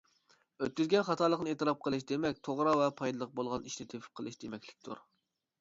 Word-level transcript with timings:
ئۆتكۈزگەن 0.63 1.05
خاتالىقنى 1.09 1.53
ئېتىراپ 1.53 1.83
قىلىش 1.87 2.07
دېمەك 2.13 2.41
توغرا 2.49 2.75
ۋە 2.81 2.89
پايدىلىق 3.03 3.37
بولغان 3.41 3.69
ئىشنى 3.71 3.89
تېپىپ 3.93 4.21
قىلىش 4.21 4.41
دېمەكلىكتۇر. 4.47 5.07